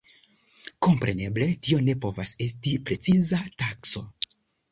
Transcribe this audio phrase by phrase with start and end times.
[0.85, 4.05] Kompreneble tio ne povas esti preciza takso.